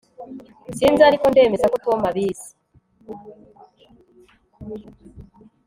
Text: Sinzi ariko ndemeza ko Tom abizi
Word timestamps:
Sinzi 0.77 1.01
ariko 1.09 1.25
ndemeza 1.31 1.65
ko 1.71 1.77
Tom 1.85 1.99
abizi 2.09 2.49